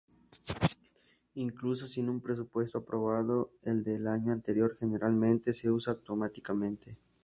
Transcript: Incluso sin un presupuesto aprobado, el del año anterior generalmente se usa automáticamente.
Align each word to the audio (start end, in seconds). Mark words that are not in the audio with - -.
Incluso 1.35 1.85
sin 1.85 2.09
un 2.09 2.21
presupuesto 2.21 2.79
aprobado, 2.79 3.51
el 3.61 3.83
del 3.83 4.07
año 4.07 4.31
anterior 4.33 4.75
generalmente 4.75 5.53
se 5.53 5.69
usa 5.69 5.93
automáticamente. 5.93 6.91